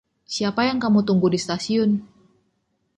Siapa 0.35 0.61
yang 0.69 0.79
kamu 0.83 0.99
tunggu 1.07 1.27
di 1.33 1.37
stasiun? 1.45 1.91